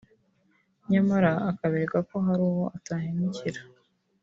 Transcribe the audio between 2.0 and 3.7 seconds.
ko hari uwo atahemukira